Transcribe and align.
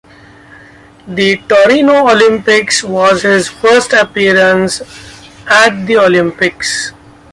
The 1.07 1.37
Torino 1.47 2.07
Olympics 2.09 2.83
was 2.83 3.21
his 3.21 3.49
first 3.49 3.93
appearance 3.93 4.81
at 5.47 5.85
the 5.85 5.97
Olympics. 5.97 6.91